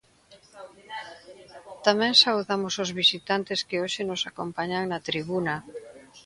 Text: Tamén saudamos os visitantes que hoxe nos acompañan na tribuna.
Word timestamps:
Tamén 1.85 2.13
saudamos 2.21 2.73
os 2.83 2.89
visitantes 3.01 3.59
que 3.67 3.79
hoxe 3.83 4.01
nos 4.09 4.21
acompañan 4.31 4.83
na 4.91 4.99
tribuna. 5.09 5.55